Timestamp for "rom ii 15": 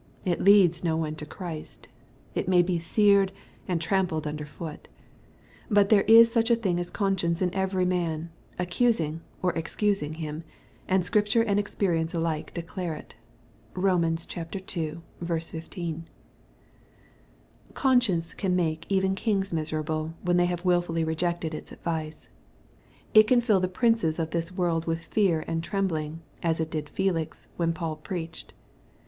13.75-16.05